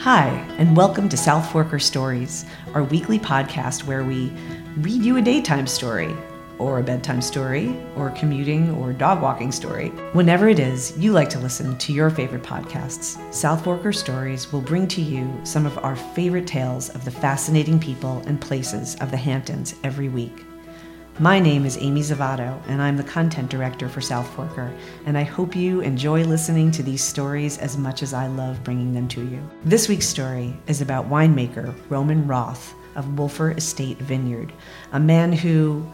Hi, 0.00 0.28
and 0.56 0.74
welcome 0.74 1.10
to 1.10 1.16
South 1.18 1.46
Forker 1.52 1.78
Stories, 1.78 2.46
our 2.72 2.82
weekly 2.82 3.18
podcast 3.18 3.84
where 3.84 4.02
we 4.02 4.32
read 4.78 5.02
you 5.02 5.18
a 5.18 5.20
daytime 5.20 5.66
story, 5.66 6.16
or 6.56 6.78
a 6.78 6.82
bedtime 6.82 7.20
story, 7.20 7.76
or 7.96 8.08
commuting 8.12 8.70
or 8.76 8.94
dog 8.94 9.20
walking 9.20 9.52
story. 9.52 9.88
Whenever 10.14 10.48
it 10.48 10.58
is 10.58 10.96
you 10.96 11.12
like 11.12 11.28
to 11.28 11.38
listen 11.38 11.76
to 11.76 11.92
your 11.92 12.08
favorite 12.08 12.42
podcasts, 12.42 13.20
South 13.30 13.62
Forker 13.62 13.94
Stories 13.94 14.50
will 14.50 14.62
bring 14.62 14.88
to 14.88 15.02
you 15.02 15.30
some 15.44 15.66
of 15.66 15.76
our 15.84 15.96
favorite 15.96 16.46
tales 16.46 16.88
of 16.88 17.04
the 17.04 17.10
fascinating 17.10 17.78
people 17.78 18.22
and 18.26 18.40
places 18.40 18.96
of 19.02 19.10
the 19.10 19.18
Hamptons 19.18 19.74
every 19.84 20.08
week. 20.08 20.46
My 21.20 21.38
name 21.38 21.66
is 21.66 21.76
Amy 21.76 22.00
Zavatto, 22.00 22.58
and 22.66 22.80
I'm 22.80 22.96
the 22.96 23.02
content 23.02 23.50
director 23.50 23.90
for 23.90 24.00
South 24.00 24.26
Forker, 24.34 24.74
and 25.04 25.18
I 25.18 25.22
hope 25.22 25.54
you 25.54 25.82
enjoy 25.82 26.24
listening 26.24 26.70
to 26.70 26.82
these 26.82 27.04
stories 27.04 27.58
as 27.58 27.76
much 27.76 28.02
as 28.02 28.14
I 28.14 28.26
love 28.26 28.64
bringing 28.64 28.94
them 28.94 29.06
to 29.08 29.20
you. 29.20 29.38
This 29.66 29.86
week's 29.86 30.08
story 30.08 30.56
is 30.66 30.80
about 30.80 31.10
winemaker 31.10 31.74
Roman 31.90 32.26
Roth 32.26 32.72
of 32.96 33.18
Wolfer 33.18 33.50
Estate 33.50 33.98
Vineyard, 33.98 34.50
a 34.92 34.98
man 34.98 35.30
who, 35.30 35.86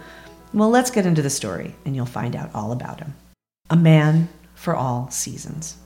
well, 0.55 0.71
let's 0.71 0.93
get 0.93 1.07
into 1.07 1.23
the 1.23 1.29
story 1.29 1.75
and 1.85 1.97
you'll 1.97 2.07
find 2.07 2.37
out 2.37 2.55
all 2.55 2.71
about 2.71 3.01
him. 3.01 3.13
A 3.69 3.75
man 3.75 4.29
for 4.55 4.77
all 4.77 5.11
seasons. 5.11 5.77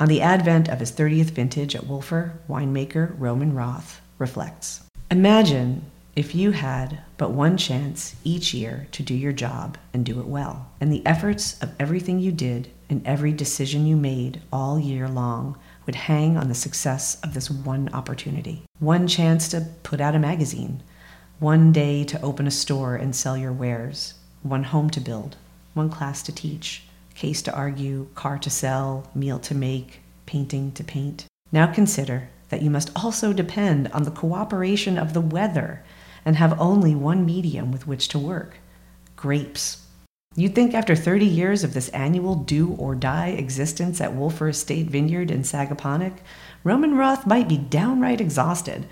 On 0.00 0.08
the 0.08 0.20
advent 0.20 0.68
of 0.68 0.80
his 0.80 0.90
30th 0.90 1.30
vintage 1.30 1.76
at 1.76 1.86
Wolfer, 1.86 2.36
winemaker 2.48 3.14
Roman 3.20 3.54
Roth 3.54 4.00
reflects 4.18 4.80
Imagine 5.12 5.82
if 6.16 6.34
you 6.34 6.50
had 6.50 7.00
but 7.16 7.30
one 7.30 7.56
chance 7.56 8.16
each 8.24 8.52
year 8.52 8.88
to 8.92 9.02
do 9.02 9.14
your 9.14 9.32
job 9.32 9.78
and 9.92 10.04
do 10.04 10.18
it 10.18 10.26
well, 10.26 10.70
and 10.80 10.92
the 10.92 11.06
efforts 11.06 11.56
of 11.62 11.74
everything 11.78 12.18
you 12.18 12.32
did 12.32 12.70
and 12.90 13.06
every 13.06 13.32
decision 13.32 13.86
you 13.86 13.96
made 13.96 14.40
all 14.52 14.80
year 14.80 15.08
long 15.08 15.56
would 15.86 15.94
hang 15.94 16.36
on 16.36 16.48
the 16.48 16.54
success 16.54 17.20
of 17.22 17.34
this 17.34 17.50
one 17.50 17.88
opportunity. 17.92 18.62
One 18.78 19.06
chance 19.06 19.48
to 19.48 19.68
put 19.82 20.00
out 20.00 20.14
a 20.14 20.18
magazine, 20.18 20.82
one 21.38 21.72
day 21.72 22.04
to 22.04 22.20
open 22.20 22.46
a 22.46 22.50
store 22.50 22.96
and 22.96 23.14
sell 23.14 23.36
your 23.36 23.52
wares, 23.52 24.14
one 24.42 24.64
home 24.64 24.90
to 24.90 25.00
build, 25.00 25.36
one 25.74 25.88
class 25.88 26.22
to 26.24 26.32
teach, 26.32 26.82
case 27.14 27.42
to 27.42 27.54
argue, 27.54 28.08
car 28.14 28.38
to 28.38 28.50
sell, 28.50 29.08
meal 29.14 29.38
to 29.38 29.54
make, 29.54 30.00
painting 30.26 30.72
to 30.72 30.84
paint. 30.84 31.26
Now 31.52 31.72
consider 31.72 32.28
that 32.48 32.62
you 32.62 32.70
must 32.70 32.90
also 32.96 33.32
depend 33.32 33.88
on 33.88 34.02
the 34.02 34.10
cooperation 34.10 34.98
of 34.98 35.12
the 35.12 35.20
weather 35.20 35.84
and 36.28 36.36
have 36.36 36.60
only 36.60 36.94
one 36.94 37.24
medium 37.24 37.72
with 37.72 37.86
which 37.86 38.06
to 38.06 38.18
work 38.18 38.58
grapes. 39.16 39.86
You'd 40.36 40.54
think 40.54 40.74
after 40.74 40.94
30 40.94 41.24
years 41.24 41.64
of 41.64 41.72
this 41.72 41.88
annual 41.88 42.34
do 42.34 42.74
or 42.78 42.94
die 42.94 43.28
existence 43.28 43.98
at 43.98 44.14
Wolfer 44.14 44.50
Estate 44.50 44.88
Vineyard 44.88 45.30
in 45.30 45.40
Sagaponack, 45.40 46.18
Roman 46.64 46.98
Roth 46.98 47.26
might 47.26 47.48
be 47.48 47.56
downright 47.56 48.20
exhausted, 48.20 48.86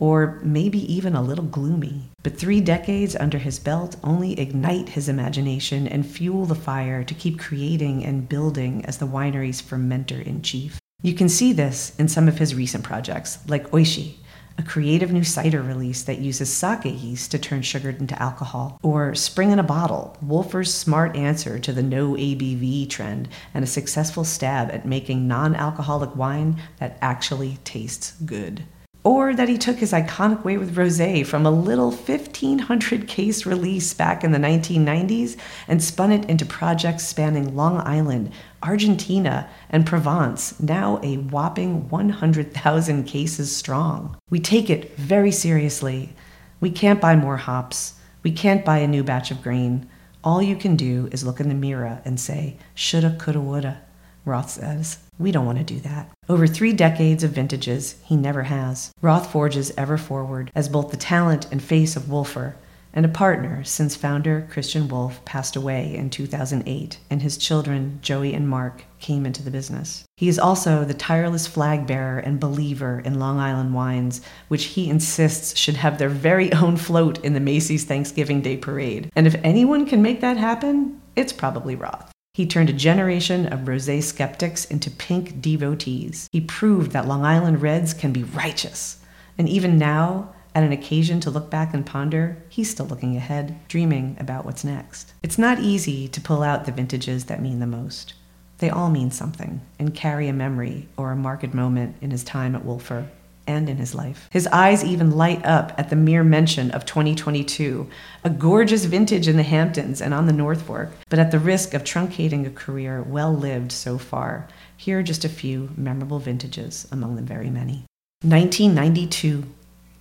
or 0.00 0.40
maybe 0.42 0.80
even 0.92 1.14
a 1.14 1.22
little 1.22 1.44
gloomy. 1.44 2.10
But 2.24 2.36
three 2.36 2.60
decades 2.60 3.14
under 3.14 3.38
his 3.38 3.60
belt 3.60 3.94
only 4.02 4.38
ignite 4.40 4.88
his 4.88 5.08
imagination 5.08 5.86
and 5.86 6.04
fuel 6.04 6.44
the 6.44 6.56
fire 6.56 7.04
to 7.04 7.14
keep 7.14 7.38
creating 7.38 8.04
and 8.04 8.28
building 8.28 8.84
as 8.84 8.98
the 8.98 9.06
winery's 9.06 9.62
fermenter 9.62 10.26
in 10.26 10.42
chief. 10.42 10.80
You 11.02 11.14
can 11.14 11.28
see 11.28 11.52
this 11.52 11.94
in 12.00 12.08
some 12.08 12.26
of 12.26 12.38
his 12.38 12.56
recent 12.56 12.82
projects, 12.82 13.38
like 13.46 13.70
Oishi, 13.70 14.16
a 14.60 14.62
creative 14.62 15.10
new 15.10 15.24
cider 15.24 15.62
release 15.62 16.02
that 16.02 16.18
uses 16.18 16.52
sake 16.52 16.84
yeast 16.84 17.30
to 17.30 17.38
turn 17.38 17.62
sugar 17.62 17.88
into 17.88 18.22
alcohol, 18.22 18.78
or 18.82 19.14
Spring 19.14 19.52
in 19.52 19.58
a 19.58 19.62
Bottle, 19.62 20.18
Wolfer's 20.20 20.72
smart 20.72 21.16
answer 21.16 21.58
to 21.58 21.72
the 21.72 21.82
no 21.82 22.12
ABV 22.12 22.88
trend 22.90 23.26
and 23.54 23.64
a 23.64 23.66
successful 23.66 24.22
stab 24.22 24.70
at 24.70 24.84
making 24.84 25.26
non 25.26 25.54
alcoholic 25.54 26.14
wine 26.14 26.60
that 26.78 26.98
actually 27.00 27.58
tastes 27.64 28.12
good. 28.26 28.64
Or 29.02 29.32
that 29.34 29.48
he 29.48 29.56
took 29.56 29.78
his 29.78 29.92
iconic 29.92 30.44
way 30.44 30.58
with 30.58 30.76
rosé 30.76 31.26
from 31.26 31.46
a 31.46 31.50
little 31.50 31.90
1500 31.90 33.08
case 33.08 33.46
release 33.46 33.94
back 33.94 34.22
in 34.22 34.32
the 34.32 34.38
1990s 34.38 35.38
and 35.66 35.82
spun 35.82 36.12
it 36.12 36.28
into 36.28 36.44
projects 36.44 37.06
spanning 37.06 37.56
Long 37.56 37.78
Island, 37.78 38.30
Argentina, 38.62 39.48
and 39.70 39.86
Provence, 39.86 40.60
now 40.60 41.00
a 41.02 41.16
whopping 41.16 41.88
100,000 41.88 43.04
cases 43.04 43.56
strong. 43.56 44.18
We 44.28 44.38
take 44.38 44.68
it 44.68 44.94
very 44.96 45.32
seriously. 45.32 46.14
We 46.60 46.70
can't 46.70 47.00
buy 47.00 47.16
more 47.16 47.38
hops. 47.38 47.94
We 48.22 48.32
can't 48.32 48.66
buy 48.66 48.78
a 48.78 48.86
new 48.86 49.02
batch 49.02 49.30
of 49.30 49.42
grain. 49.42 49.88
All 50.22 50.42
you 50.42 50.56
can 50.56 50.76
do 50.76 51.08
is 51.10 51.24
look 51.24 51.40
in 51.40 51.48
the 51.48 51.54
mirror 51.54 52.02
and 52.04 52.20
say, 52.20 52.58
shoulda, 52.74 53.16
coulda, 53.18 53.40
woulda. 53.40 53.80
Roth 54.26 54.50
says. 54.50 54.98
We 55.20 55.32
don't 55.32 55.44
want 55.44 55.58
to 55.58 55.64
do 55.64 55.80
that. 55.80 56.10
Over 56.30 56.46
three 56.46 56.72
decades 56.72 57.22
of 57.22 57.32
vintages, 57.32 57.96
he 58.04 58.16
never 58.16 58.44
has. 58.44 58.90
Roth 59.02 59.30
forges 59.30 59.70
ever 59.76 59.98
forward 59.98 60.50
as 60.54 60.70
both 60.70 60.90
the 60.90 60.96
talent 60.96 61.46
and 61.52 61.62
face 61.62 61.94
of 61.94 62.08
Wolfer 62.08 62.56
and 62.94 63.04
a 63.04 63.08
partner 63.10 63.62
since 63.62 63.94
founder 63.94 64.48
Christian 64.50 64.88
Wolf 64.88 65.22
passed 65.26 65.56
away 65.56 65.94
in 65.94 66.08
2008 66.08 66.98
and 67.10 67.20
his 67.20 67.36
children, 67.36 67.98
Joey 68.00 68.32
and 68.32 68.48
Mark, 68.48 68.84
came 68.98 69.26
into 69.26 69.42
the 69.42 69.50
business. 69.50 70.04
He 70.16 70.28
is 70.28 70.38
also 70.38 70.86
the 70.86 70.94
tireless 70.94 71.46
flag 71.46 71.86
bearer 71.86 72.18
and 72.18 72.40
believer 72.40 73.00
in 73.04 73.18
Long 73.18 73.38
Island 73.38 73.74
wines, 73.74 74.22
which 74.48 74.64
he 74.64 74.88
insists 74.88 75.54
should 75.58 75.76
have 75.76 75.98
their 75.98 76.08
very 76.08 76.50
own 76.54 76.78
float 76.78 77.22
in 77.22 77.34
the 77.34 77.40
Macy's 77.40 77.84
Thanksgiving 77.84 78.40
Day 78.40 78.56
Parade. 78.56 79.10
And 79.14 79.26
if 79.26 79.36
anyone 79.44 79.84
can 79.84 80.00
make 80.00 80.22
that 80.22 80.38
happen, 80.38 81.02
it's 81.14 81.34
probably 81.34 81.76
Roth. 81.76 82.10
He 82.32 82.46
turned 82.46 82.70
a 82.70 82.74
generation 82.74 83.46
of 83.46 83.60
rosé 83.60 84.02
skeptics 84.02 84.64
into 84.64 84.90
pink 84.90 85.42
devotees. 85.42 86.28
He 86.30 86.40
proved 86.40 86.92
that 86.92 87.08
Long 87.08 87.24
Island 87.24 87.60
Reds 87.60 87.92
can 87.92 88.12
be 88.12 88.22
righteous. 88.22 88.98
And 89.36 89.48
even 89.48 89.78
now, 89.78 90.32
at 90.54 90.62
an 90.62 90.70
occasion 90.70 91.18
to 91.20 91.30
look 91.30 91.50
back 91.50 91.74
and 91.74 91.84
ponder, 91.84 92.40
he's 92.48 92.70
still 92.70 92.86
looking 92.86 93.16
ahead, 93.16 93.58
dreaming 93.66 94.16
about 94.20 94.44
what's 94.44 94.64
next. 94.64 95.12
It's 95.22 95.38
not 95.38 95.58
easy 95.58 96.06
to 96.08 96.20
pull 96.20 96.42
out 96.42 96.66
the 96.66 96.72
vintages 96.72 97.24
that 97.24 97.42
mean 97.42 97.58
the 97.58 97.66
most. 97.66 98.14
They 98.58 98.70
all 98.70 98.90
mean 98.90 99.10
something 99.10 99.62
and 99.78 99.94
carry 99.94 100.28
a 100.28 100.32
memory 100.32 100.88
or 100.96 101.10
a 101.10 101.16
marked 101.16 101.52
moment 101.52 101.96
in 102.00 102.10
his 102.10 102.22
time 102.22 102.54
at 102.54 102.64
Wolfer 102.64 103.08
and 103.50 103.68
in 103.68 103.78
his 103.78 103.94
life. 103.94 104.28
His 104.30 104.46
eyes 104.46 104.84
even 104.84 105.10
light 105.10 105.44
up 105.44 105.72
at 105.76 105.90
the 105.90 105.96
mere 105.96 106.22
mention 106.22 106.70
of 106.70 106.86
2022, 106.86 107.88
a 108.22 108.30
gorgeous 108.30 108.84
vintage 108.84 109.26
in 109.26 109.36
the 109.36 109.42
Hamptons 109.42 110.00
and 110.00 110.14
on 110.14 110.26
the 110.26 110.32
North 110.32 110.62
Fork. 110.62 110.90
But 111.08 111.18
at 111.18 111.32
the 111.32 111.38
risk 111.38 111.74
of 111.74 111.82
truncating 111.82 112.46
a 112.46 112.50
career 112.50 113.02
well 113.02 113.34
lived 113.34 113.72
so 113.72 113.98
far, 113.98 114.48
here 114.76 115.00
are 115.00 115.02
just 115.02 115.24
a 115.24 115.28
few 115.28 115.70
memorable 115.76 116.20
vintages 116.20 116.86
among 116.92 117.16
the 117.16 117.22
very 117.22 117.50
many. 117.50 117.84
1992, 118.22 119.44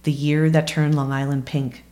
the 0.03 0.11
year 0.11 0.49
that 0.49 0.67
turned 0.67 0.95
Long 0.95 1.11
Island 1.11 1.45
pink. 1.45 1.83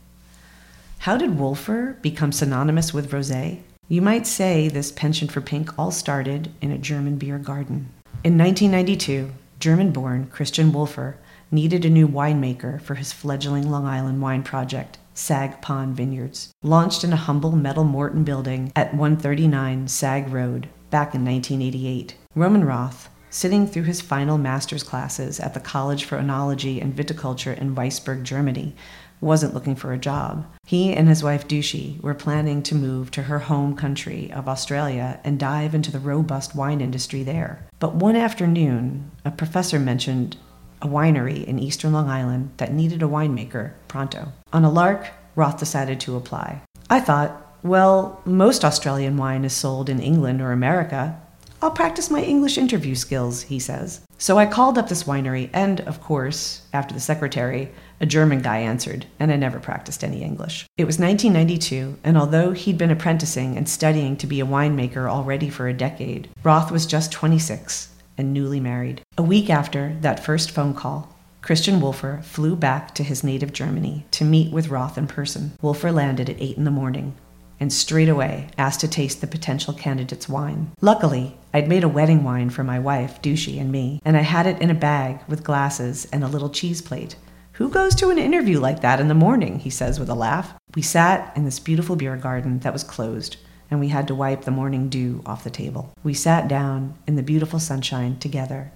How 1.00 1.16
did 1.16 1.38
Wolfer 1.38 1.96
become 2.02 2.32
synonymous 2.32 2.94
with 2.94 3.10
rosé? 3.10 3.60
You 3.88 4.02
might 4.02 4.26
say 4.26 4.68
this 4.68 4.92
penchant 4.92 5.32
for 5.32 5.40
pink 5.40 5.78
all 5.78 5.90
started 5.90 6.52
in 6.60 6.70
a 6.70 6.78
German 6.78 7.16
beer 7.16 7.38
garden. 7.38 7.88
In 8.22 8.36
1992, 8.36 9.30
German 9.60 9.90
born 9.90 10.26
Christian 10.26 10.72
Wolfer 10.72 11.16
needed 11.50 11.84
a 11.84 11.90
new 11.90 12.08
winemaker 12.08 12.80
for 12.80 12.94
his 12.94 13.12
fledgling 13.12 13.70
Long 13.70 13.86
Island 13.86 14.20
wine 14.20 14.42
project, 14.42 14.98
Sag 15.14 15.60
Pond 15.60 15.96
Vineyards. 15.96 16.52
Launched 16.62 17.04
in 17.04 17.12
a 17.12 17.16
humble 17.16 17.52
metal 17.52 17.84
Morton 17.84 18.24
building 18.24 18.72
at 18.76 18.94
139 18.94 19.88
Sag 19.88 20.28
Road 20.28 20.68
back 20.90 21.14
in 21.14 21.24
1988, 21.24 22.14
Roman 22.34 22.64
Roth, 22.64 23.10
sitting 23.30 23.66
through 23.66 23.82
his 23.82 24.00
final 24.00 24.38
master's 24.38 24.82
classes 24.82 25.38
at 25.40 25.54
the 25.54 25.60
College 25.60 26.04
for 26.04 26.18
Enology 26.18 26.80
and 26.80 26.96
Viticulture 26.96 27.56
in 27.58 27.74
Weinsberg, 27.74 28.22
Germany, 28.22 28.74
wasn't 29.20 29.54
looking 29.54 29.74
for 29.74 29.92
a 29.92 29.98
job. 29.98 30.46
He 30.66 30.92
and 30.94 31.08
his 31.08 31.22
wife 31.22 31.48
Dushy 31.48 31.98
were 32.02 32.14
planning 32.14 32.62
to 32.62 32.74
move 32.74 33.10
to 33.10 33.24
her 33.24 33.40
home 33.40 33.74
country 33.74 34.30
of 34.32 34.48
Australia 34.48 35.20
and 35.24 35.38
dive 35.38 35.74
into 35.74 35.90
the 35.90 35.98
robust 35.98 36.54
wine 36.54 36.80
industry 36.80 37.22
there. 37.22 37.66
But 37.80 37.96
one 37.96 38.16
afternoon, 38.16 39.10
a 39.24 39.30
professor 39.30 39.78
mentioned 39.78 40.36
a 40.82 40.86
winery 40.86 41.44
in 41.44 41.58
eastern 41.58 41.92
Long 41.92 42.08
Island 42.08 42.50
that 42.58 42.72
needed 42.72 43.02
a 43.02 43.06
winemaker 43.06 43.72
pronto. 43.88 44.32
On 44.52 44.64
a 44.64 44.70
lark, 44.70 45.08
Roth 45.34 45.58
decided 45.58 46.00
to 46.00 46.16
apply. 46.16 46.62
I 46.90 47.00
thought, 47.00 47.56
well, 47.62 48.20
most 48.24 48.64
Australian 48.64 49.16
wine 49.16 49.44
is 49.44 49.52
sold 49.52 49.88
in 49.88 50.00
England 50.00 50.40
or 50.40 50.52
America. 50.52 51.20
I'll 51.60 51.72
practice 51.72 52.10
my 52.10 52.22
English 52.22 52.56
interview 52.56 52.94
skills, 52.94 53.42
he 53.42 53.58
says. 53.58 54.00
So 54.16 54.38
I 54.38 54.46
called 54.46 54.78
up 54.78 54.88
this 54.88 55.04
winery, 55.04 55.50
and 55.52 55.80
of 55.82 56.00
course, 56.00 56.62
after 56.72 56.94
the 56.94 57.00
secretary, 57.00 57.72
a 58.00 58.06
German 58.06 58.42
guy 58.42 58.58
answered, 58.58 59.06
and 59.18 59.32
I 59.32 59.36
never 59.36 59.58
practiced 59.58 60.04
any 60.04 60.22
English. 60.22 60.66
It 60.76 60.84
was 60.84 61.00
1992, 61.00 61.98
and 62.04 62.16
although 62.16 62.52
he'd 62.52 62.78
been 62.78 62.92
apprenticing 62.92 63.56
and 63.56 63.68
studying 63.68 64.16
to 64.18 64.26
be 64.26 64.40
a 64.40 64.46
winemaker 64.46 65.10
already 65.10 65.50
for 65.50 65.66
a 65.66 65.72
decade, 65.72 66.28
Roth 66.44 66.70
was 66.70 66.86
just 66.86 67.10
26 67.10 67.88
and 68.18 68.32
newly 68.34 68.60
married. 68.60 69.00
A 69.16 69.22
week 69.22 69.48
after 69.48 69.96
that 70.02 70.24
first 70.24 70.50
phone 70.50 70.74
call, 70.74 71.14
Christian 71.40 71.80
Wolfer 71.80 72.20
flew 72.22 72.56
back 72.56 72.94
to 72.96 73.02
his 73.04 73.24
native 73.24 73.52
Germany 73.52 74.04
to 74.10 74.24
meet 74.24 74.52
with 74.52 74.68
Roth 74.68 74.98
in 74.98 75.06
person. 75.06 75.52
Wolfer 75.62 75.92
landed 75.92 76.28
at 76.28 76.40
8 76.40 76.56
in 76.58 76.64
the 76.64 76.70
morning. 76.70 77.14
and 77.60 77.72
straight 77.72 78.08
away 78.08 78.46
asked 78.56 78.78
to 78.80 78.86
taste 78.88 79.20
the 79.20 79.26
potential 79.26 79.74
candidate's 79.74 80.28
wine. 80.28 80.70
Luckily, 80.80 81.36
I'd 81.52 81.68
made 81.68 81.82
a 81.82 81.88
wedding 81.88 82.22
wine 82.22 82.50
for 82.50 82.62
my 82.62 82.78
wife, 82.78 83.20
Dushy, 83.20 83.58
and 83.58 83.72
me, 83.72 84.00
and 84.04 84.16
I 84.16 84.20
had 84.20 84.46
it 84.46 84.60
in 84.62 84.70
a 84.70 84.74
bag 84.74 85.18
with 85.26 85.42
glasses 85.42 86.06
and 86.12 86.22
a 86.22 86.28
little 86.28 86.50
cheese 86.50 86.80
plate. 86.80 87.16
Who 87.54 87.68
goes 87.68 87.96
to 87.96 88.10
an 88.10 88.18
interview 88.18 88.60
like 88.60 88.80
that 88.82 89.00
in 89.00 89.08
the 89.08 89.14
morning? 89.14 89.58
he 89.58 89.70
says 89.70 89.98
with 89.98 90.08
a 90.08 90.14
laugh. 90.14 90.54
We 90.76 90.82
sat 90.82 91.36
in 91.36 91.44
this 91.44 91.58
beautiful 91.58 91.96
beer 91.96 92.16
garden 92.16 92.60
that 92.60 92.72
was 92.72 92.84
closed, 92.84 93.38
and 93.70 93.80
we 93.80 93.88
had 93.88 94.08
to 94.08 94.14
wipe 94.14 94.42
the 94.42 94.50
morning 94.50 94.88
dew 94.88 95.22
off 95.26 95.44
the 95.44 95.50
table. 95.50 95.92
We 96.02 96.14
sat 96.14 96.48
down 96.48 96.94
in 97.06 97.16
the 97.16 97.22
beautiful 97.22 97.58
sunshine 97.58 98.18
together, 98.18 98.72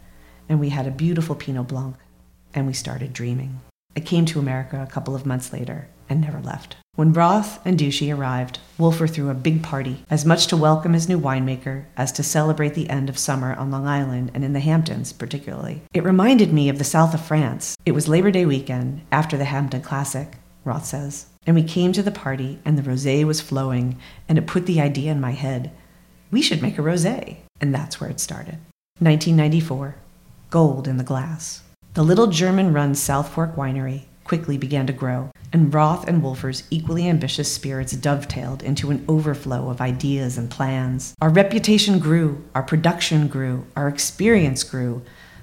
and 0.49 0.61
we 0.61 0.71
had 0.71 0.87
a 0.87 0.91
beautiful 0.91 1.35
Pinot 1.35 1.69
Blanc, 1.69 1.97
and 2.55 2.67
we 2.67 2.73
started 2.73 3.13
dreaming. 3.13 3.61
I 3.97 4.01
came 4.01 4.25
to 4.27 4.39
America 4.39 4.83
a 4.83 4.91
couple 4.91 5.15
of 5.15 5.27
months 5.27 5.53
later 5.53 5.89
and 6.09 6.21
never 6.21 6.41
left. 6.41 6.77
When 6.95 7.15
Roth 7.15 7.65
and 7.67 7.79
Dushy 7.79 8.13
arrived, 8.13 8.59
Wolfer 8.77 9.07
threw 9.07 9.31
a 9.31 9.35
big 9.35 9.63
party, 9.63 10.05
as 10.11 10.27
much 10.27 10.47
to 10.49 10.59
welcome 10.59 10.93
his 10.93 11.09
new 11.09 11.19
winemaker 11.19 11.87
as 11.97 12.13
to 12.13 12.23
celebrate 12.23 12.75
the 12.75 12.91
end 12.91 13.09
of 13.09 13.17
summer 13.17 13.55
on 13.55 13.71
Long 13.71 13.87
Island 13.87 14.31
and 14.35 14.45
in 14.45 14.53
the 14.53 14.61
Hamptons, 14.61 15.11
particularly. 15.13 15.81
It 15.95 16.05
reminded 16.05 16.53
me 16.53 16.69
of 16.69 16.77
the 16.77 16.85
south 16.85 17.15
of 17.15 17.25
France. 17.25 17.77
It 17.87 17.93
was 17.93 18.09
Labor 18.09 18.31
Day 18.31 18.45
weekend 18.45 19.01
after 19.11 19.39
the 19.39 19.47
Hampton 19.47 19.81
Classic, 19.81 20.33
Roth 20.65 20.85
says. 20.85 21.27
And 21.47 21.57
we 21.57 21.63
came 21.63 21.93
to 21.93 22.03
the 22.03 22.11
party, 22.11 22.59
and 22.65 22.79
the 22.79 22.83
rosé 22.83 23.25
was 23.25 23.41
flowing, 23.41 23.99
and 24.29 24.39
it 24.39 24.47
put 24.47 24.67
the 24.67 24.81
idea 24.81 25.13
in 25.13 25.21
my 25.21 25.33
head 25.33 25.73
we 26.33 26.43
should 26.43 26.63
make 26.63 26.79
a 26.79 26.83
rosé. 26.83 27.37
And 27.61 27.73
that's 27.73 28.01
where 28.01 28.11
it 28.11 28.19
started. 28.19 28.59
1994 28.99 29.95
Gold 30.51 30.89
in 30.89 30.97
the 30.97 31.05
Glass. 31.05 31.63
The 31.95 32.03
little 32.03 32.27
German 32.27 32.73
run 32.73 32.95
South 32.95 33.29
Fork 33.29 33.55
Winery 33.55 34.05
quickly 34.25 34.57
began 34.57 34.87
to 34.87 34.93
grow, 34.93 35.31
and 35.53 35.73
Roth 35.73 36.09
and 36.09 36.23
Wolfer's 36.23 36.63
equally 36.71 37.09
ambitious 37.09 37.53
spirits 37.53 37.93
dovetailed 37.93 38.63
into 38.63 38.91
an 38.91 39.05
overflow 39.09 39.69
of 39.69 39.81
ideas 39.81 40.39
and 40.39 40.51
plans. 40.51 41.15
Our 41.21 41.29
reputation 41.29 41.99
grew, 41.99 42.43
our 42.55 42.63
production 42.63 43.29
grew, 43.29 43.67
our 43.77 43.89
experience 43.89 44.63
grew. 44.63 45.03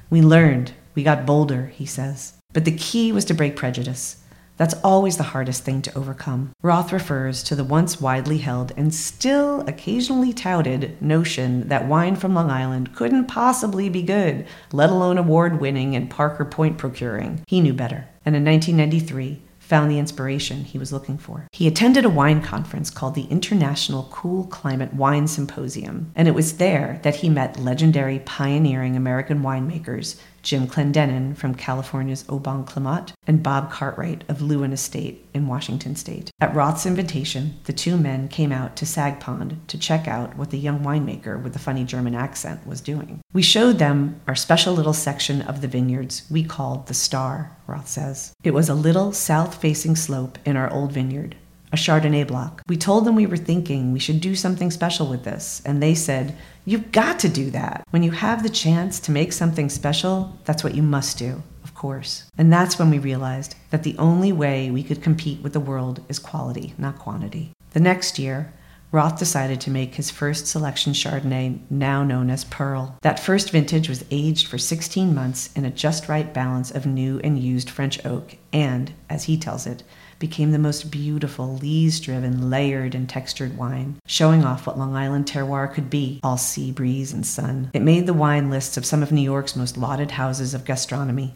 We 0.09 0.21
learned, 0.21 0.71
we 0.95 1.03
got 1.03 1.25
bolder, 1.25 1.67
he 1.67 1.85
says. 1.85 2.33
But 2.53 2.65
the 2.65 2.75
key 2.75 3.11
was 3.11 3.25
to 3.25 3.33
break 3.33 3.55
prejudice. 3.55 4.18
That's 4.59 4.75
always 4.83 5.15
the 5.15 5.23
hardest 5.23 5.63
thing 5.63 5.81
to 5.83 5.97
overcome. 5.97 6.51
Roth 6.61 6.91
refers 6.91 7.43
to 7.43 7.55
the 7.55 7.63
once 7.63 8.01
widely 8.01 8.39
held 8.39 8.73
and 8.75 8.93
still 8.93 9.61
occasionally 9.61 10.33
touted 10.33 11.01
notion 11.01 11.69
that 11.69 11.87
wine 11.87 12.17
from 12.17 12.35
Long 12.35 12.51
Island 12.51 12.93
couldn't 12.93 13.27
possibly 13.27 13.87
be 13.87 14.03
good, 14.03 14.45
let 14.73 14.89
alone 14.89 15.17
award 15.17 15.61
winning 15.61 15.95
and 15.95 16.09
Parker 16.09 16.43
Point 16.43 16.77
procuring. 16.77 17.41
He 17.47 17.61
knew 17.61 17.73
better. 17.73 18.09
And 18.25 18.35
in 18.35 18.43
1993, 18.43 19.41
found 19.59 19.89
the 19.89 19.99
inspiration 19.99 20.65
he 20.65 20.79
was 20.79 20.91
looking 20.91 21.17
for. 21.17 21.47
He 21.53 21.67
attended 21.67 22.03
a 22.03 22.09
wine 22.09 22.41
conference 22.41 22.89
called 22.89 23.13
the 23.13 23.27
International 23.29 24.09
Cool 24.11 24.45
Climate 24.47 24.93
Wine 24.95 25.27
Symposium, 25.27 26.11
and 26.15 26.27
it 26.27 26.33
was 26.33 26.57
there 26.57 26.99
that 27.03 27.17
he 27.17 27.29
met 27.29 27.59
legendary 27.59 28.19
pioneering 28.19 28.97
American 28.97 29.41
winemakers 29.43 30.19
Jim 30.41 30.67
Clendenen 30.67 31.35
from 31.35 31.55
California's 31.55 32.25
Au 32.29 32.39
Bon 32.39 32.65
Climat, 32.65 33.13
and 33.27 33.43
Bob 33.43 33.71
Cartwright 33.71 34.23
of 34.27 34.39
Leeuwin 34.39 34.73
Estate 34.73 35.25
in 35.33 35.47
Washington 35.47 35.95
state. 35.95 36.31
At 36.39 36.53
Roth's 36.55 36.85
invitation, 36.85 37.59
the 37.65 37.73
two 37.73 37.97
men 37.97 38.27
came 38.27 38.51
out 38.51 38.75
to 38.77 38.85
Sag 38.85 39.19
Pond 39.19 39.59
to 39.67 39.77
check 39.77 40.07
out 40.07 40.35
what 40.35 40.51
the 40.51 40.57
young 40.57 40.79
winemaker 40.79 41.41
with 41.41 41.53
the 41.53 41.59
funny 41.59 41.83
German 41.83 42.15
accent 42.15 42.65
was 42.65 42.81
doing. 42.81 43.19
We 43.33 43.41
showed 43.41 43.79
them 43.79 44.19
our 44.27 44.35
special 44.35 44.73
little 44.73 44.93
section 44.93 45.41
of 45.41 45.61
the 45.61 45.67
vineyards 45.67 46.25
we 46.29 46.43
called 46.43 46.87
the 46.87 46.93
Star, 46.93 47.55
Roth 47.67 47.87
says. 47.87 48.33
It 48.43 48.53
was 48.53 48.69
a 48.69 48.75
little 48.75 49.11
south 49.11 49.55
facing 49.61 49.95
slope 49.95 50.37
in 50.45 50.57
our 50.57 50.71
old 50.71 50.91
vineyard 50.91 51.35
a 51.71 51.75
Chardonnay 51.75 52.27
block. 52.27 52.61
We 52.67 52.77
told 52.77 53.05
them 53.05 53.15
we 53.15 53.25
were 53.25 53.37
thinking 53.37 53.91
we 53.91 53.99
should 53.99 54.21
do 54.21 54.35
something 54.35 54.71
special 54.71 55.07
with 55.07 55.23
this, 55.23 55.61
and 55.65 55.81
they 55.81 55.93
said, 55.93 56.35
You've 56.69 56.91
got 56.91 57.17
to 57.21 57.29
do 57.29 57.49
that. 57.49 57.83
When 57.89 58.03
you 58.03 58.11
have 58.11 58.43
the 58.43 58.47
chance 58.47 58.99
to 58.99 59.11
make 59.11 59.33
something 59.33 59.69
special, 59.69 60.37
that's 60.45 60.63
what 60.63 60.75
you 60.75 60.83
must 60.83 61.17
do, 61.17 61.41
of 61.63 61.73
course. 61.73 62.25
And 62.37 62.53
that's 62.53 62.77
when 62.77 62.91
we 62.91 62.99
realized 62.99 63.55
that 63.71 63.81
the 63.81 63.97
only 63.97 64.31
way 64.31 64.69
we 64.69 64.83
could 64.83 65.01
compete 65.01 65.41
with 65.41 65.53
the 65.53 65.59
world 65.59 66.03
is 66.09 66.19
quality, 66.19 66.75
not 66.77 66.99
quantity. 66.99 67.53
The 67.71 67.79
next 67.79 68.19
year, 68.19 68.53
Roth 68.91 69.17
decided 69.17 69.59
to 69.61 69.71
make 69.71 69.95
his 69.95 70.11
first 70.11 70.45
selection 70.45 70.93
Chardonnay, 70.93 71.59
now 71.71 72.03
known 72.03 72.29
as 72.29 72.43
Pearl. 72.43 72.99
That 73.01 73.19
first 73.19 73.49
vintage 73.49 73.89
was 73.89 74.05
aged 74.11 74.45
for 74.47 74.59
16 74.59 75.15
months 75.15 75.51
in 75.55 75.65
a 75.65 75.71
just 75.71 76.07
right 76.07 76.31
balance 76.31 76.69
of 76.69 76.85
new 76.85 77.19
and 77.23 77.39
used 77.39 77.71
French 77.71 78.05
oak, 78.05 78.37
and, 78.53 78.93
as 79.09 79.23
he 79.23 79.37
tells 79.37 79.65
it, 79.65 79.81
became 80.19 80.51
the 80.51 80.59
most 80.59 80.91
beautiful, 80.91 81.55
lees 81.55 81.99
driven, 81.99 82.49
layered, 82.49 82.93
and 82.93 83.09
textured 83.09 83.57
wine, 83.57 83.95
showing 84.05 84.43
off 84.43 84.67
what 84.67 84.77
Long 84.77 84.95
Island 84.95 85.25
terroir 85.25 85.73
could 85.73 85.89
be, 85.89 86.19
all 86.21 86.37
sea 86.37 86.71
breeze 86.71 87.13
and 87.13 87.25
sun. 87.25 87.71
It 87.73 87.81
made 87.81 88.05
the 88.05 88.13
wine 88.13 88.49
lists 88.49 88.77
of 88.77 88.85
some 88.85 89.01
of 89.01 89.11
New 89.11 89.21
York's 89.21 89.55
most 89.55 89.77
lauded 89.77 90.11
houses 90.11 90.53
of 90.53 90.65
gastronomy 90.65 91.33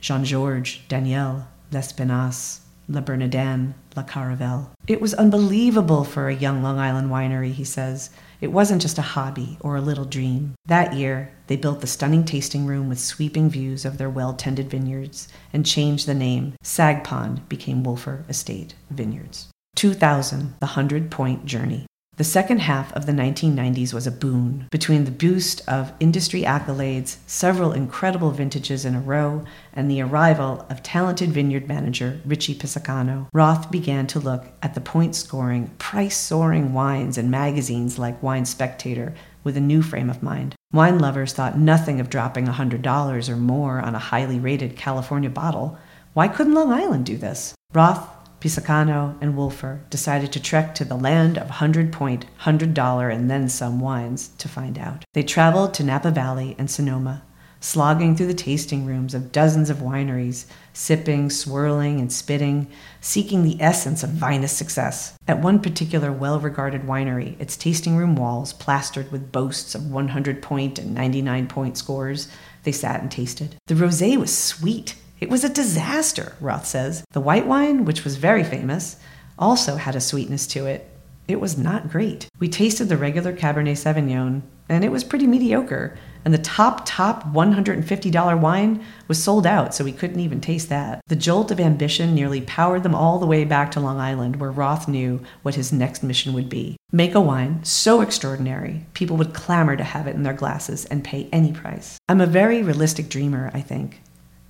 Jean 0.00 0.24
Georges, 0.24 0.80
Daniel, 0.88 1.48
Lespinasse, 1.72 2.60
La 2.88 3.00
Bernardin, 3.00 3.74
La 3.96 4.02
Caravelle. 4.04 4.70
It 4.86 5.00
was 5.00 5.14
unbelievable 5.14 6.04
for 6.04 6.28
a 6.28 6.34
young 6.34 6.62
Long 6.62 6.78
Island 6.78 7.10
winery, 7.10 7.52
he 7.52 7.64
says. 7.64 8.10
It 8.40 8.52
wasn't 8.52 8.82
just 8.82 8.98
a 8.98 9.02
hobby 9.02 9.58
or 9.60 9.76
a 9.76 9.80
little 9.80 10.04
dream. 10.04 10.54
That 10.66 10.94
year, 10.94 11.32
they 11.48 11.56
built 11.56 11.80
the 11.80 11.86
stunning 11.86 12.24
tasting 12.24 12.66
room 12.66 12.88
with 12.88 13.00
sweeping 13.00 13.50
views 13.50 13.84
of 13.84 13.98
their 13.98 14.10
well 14.10 14.34
tended 14.34 14.70
vineyards 14.70 15.28
and 15.52 15.66
changed 15.66 16.06
the 16.06 16.14
name. 16.14 16.54
Sag 16.62 17.02
Pond 17.02 17.48
became 17.48 17.82
Wolfer 17.82 18.24
Estate 18.28 18.74
Vineyards. 18.90 19.48
2000, 19.74 20.54
the 20.60 20.66
100 20.66 21.10
Point 21.10 21.44
Journey. 21.44 21.86
The 22.16 22.24
second 22.24 22.60
half 22.60 22.94
of 22.94 23.04
the 23.04 23.12
1990s 23.12 23.92
was 23.92 24.06
a 24.06 24.10
boon. 24.10 24.68
Between 24.70 25.04
the 25.04 25.10
boost 25.10 25.60
of 25.68 25.92
industry 26.00 26.44
accolades, 26.44 27.18
several 27.26 27.72
incredible 27.72 28.30
vintages 28.30 28.86
in 28.86 28.94
a 28.94 29.00
row, 29.00 29.44
and 29.74 29.90
the 29.90 30.00
arrival 30.00 30.64
of 30.70 30.82
talented 30.82 31.28
vineyard 31.28 31.68
manager 31.68 32.18
Richie 32.24 32.54
Pisacano, 32.54 33.26
Roth 33.34 33.70
began 33.70 34.06
to 34.06 34.18
look 34.18 34.46
at 34.62 34.74
the 34.74 34.80
point 34.80 35.14
scoring, 35.14 35.68
price 35.76 36.16
soaring 36.16 36.72
wines 36.72 37.18
in 37.18 37.28
magazines 37.28 37.98
like 37.98 38.22
Wine 38.22 38.46
Spectator 38.46 39.14
with 39.44 39.58
a 39.58 39.60
new 39.60 39.82
frame 39.82 40.08
of 40.08 40.22
mind. 40.22 40.54
Wine 40.72 40.98
lovers 40.98 41.34
thought 41.34 41.58
nothing 41.58 42.00
of 42.00 42.08
dropping 42.08 42.46
$100 42.46 43.28
or 43.28 43.36
more 43.36 43.78
on 43.80 43.94
a 43.94 43.98
highly 43.98 44.38
rated 44.38 44.74
California 44.74 45.28
bottle. 45.28 45.76
Why 46.14 46.28
couldn't 46.28 46.54
Long 46.54 46.72
Island 46.72 47.04
do 47.04 47.18
this? 47.18 47.54
Roth 47.74 48.08
Pisacano 48.40 49.16
and 49.20 49.36
Wolfer 49.36 49.80
decided 49.90 50.32
to 50.32 50.40
trek 50.40 50.74
to 50.74 50.84
the 50.84 50.96
land 50.96 51.38
of 51.38 51.48
100 51.48 51.92
point, 51.92 52.26
$100 52.42 53.14
and 53.14 53.30
then 53.30 53.48
some 53.48 53.80
wines 53.80 54.28
to 54.38 54.48
find 54.48 54.78
out. 54.78 55.04
They 55.14 55.22
traveled 55.22 55.74
to 55.74 55.84
Napa 55.84 56.10
Valley 56.10 56.54
and 56.58 56.70
Sonoma, 56.70 57.22
slogging 57.60 58.14
through 58.14 58.26
the 58.26 58.34
tasting 58.34 58.84
rooms 58.84 59.14
of 59.14 59.32
dozens 59.32 59.70
of 59.70 59.78
wineries, 59.78 60.44
sipping, 60.72 61.30
swirling, 61.30 61.98
and 62.00 62.12
spitting, 62.12 62.68
seeking 63.00 63.42
the 63.42 63.60
essence 63.60 64.02
of 64.02 64.10
vinous 64.10 64.52
success. 64.52 65.16
At 65.26 65.40
one 65.40 65.60
particular 65.60 66.12
well 66.12 66.38
regarded 66.38 66.82
winery, 66.82 67.40
its 67.40 67.56
tasting 67.56 67.96
room 67.96 68.14
walls 68.14 68.52
plastered 68.52 69.10
with 69.10 69.32
boasts 69.32 69.74
of 69.74 69.90
100 69.90 70.42
point 70.42 70.78
and 70.78 70.94
99 70.94 71.48
point 71.48 71.78
scores, 71.78 72.28
they 72.64 72.72
sat 72.72 73.00
and 73.00 73.10
tasted. 73.10 73.56
The 73.66 73.76
rose 73.76 74.02
was 74.02 74.36
sweet 74.36 74.96
it 75.18 75.30
was 75.30 75.44
a 75.44 75.48
disaster, 75.48 76.34
Roth 76.40 76.66
says. 76.66 77.04
The 77.12 77.20
white 77.20 77.46
wine, 77.46 77.84
which 77.84 78.04
was 78.04 78.16
very 78.16 78.44
famous, 78.44 78.96
also 79.38 79.76
had 79.76 79.96
a 79.96 80.00
sweetness 80.00 80.46
to 80.48 80.66
it. 80.66 80.90
It 81.28 81.40
was 81.40 81.58
not 81.58 81.90
great. 81.90 82.28
We 82.38 82.48
tasted 82.48 82.88
the 82.88 82.96
regular 82.96 83.32
Cabernet 83.32 83.76
Sauvignon, 83.76 84.42
and 84.68 84.84
it 84.84 84.92
was 84.92 85.04
pretty 85.04 85.26
mediocre. 85.26 85.98
And 86.24 86.34
the 86.34 86.38
top, 86.38 86.82
top 86.84 87.24
$150 87.32 88.40
wine 88.40 88.84
was 89.08 89.22
sold 89.22 89.46
out, 89.46 89.74
so 89.74 89.84
we 89.84 89.92
couldn't 89.92 90.20
even 90.20 90.40
taste 90.40 90.68
that. 90.68 91.00
The 91.06 91.16
jolt 91.16 91.50
of 91.50 91.60
ambition 91.60 92.14
nearly 92.14 92.40
powered 92.40 92.82
them 92.82 92.94
all 92.94 93.18
the 93.18 93.26
way 93.26 93.44
back 93.44 93.70
to 93.72 93.80
Long 93.80 93.98
Island, 93.98 94.36
where 94.36 94.50
Roth 94.50 94.88
knew 94.88 95.20
what 95.42 95.54
his 95.54 95.72
next 95.72 96.02
mission 96.02 96.32
would 96.32 96.48
be. 96.48 96.76
Make 96.92 97.14
a 97.14 97.20
wine 97.20 97.64
so 97.64 98.00
extraordinary, 98.00 98.86
people 98.92 99.16
would 99.16 99.34
clamor 99.34 99.76
to 99.76 99.84
have 99.84 100.06
it 100.06 100.14
in 100.14 100.24
their 100.24 100.32
glasses 100.32 100.84
and 100.86 101.04
pay 101.04 101.28
any 101.32 101.52
price. 101.52 101.98
I'm 102.08 102.20
a 102.20 102.26
very 102.26 102.62
realistic 102.62 103.08
dreamer, 103.08 103.50
I 103.54 103.60
think. 103.60 104.00